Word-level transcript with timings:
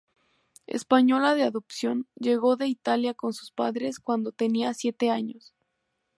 Española 0.65 1.35
de 1.35 1.43
adopción, 1.43 2.07
llegó 2.15 2.55
de 2.55 2.65
Italia 2.65 3.13
con 3.13 3.33
sus 3.33 3.51
padres 3.51 3.99
cuando 3.99 4.31
tenía 4.31 4.73
siete 4.73 5.11
años. 5.11 5.53